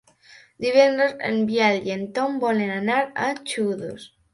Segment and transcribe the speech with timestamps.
[0.65, 4.15] Divendres en Biel i en Tom volen anar a Xodos.